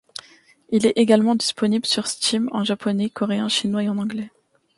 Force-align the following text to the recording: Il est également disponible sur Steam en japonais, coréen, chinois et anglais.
Il 0.69 0.87
est 0.87 0.93
également 0.95 1.35
disponible 1.35 1.85
sur 1.85 2.07
Steam 2.07 2.49
en 2.53 2.63
japonais, 2.63 3.11
coréen, 3.11 3.47
chinois 3.49 3.83
et 3.83 3.89
anglais. 3.89 4.31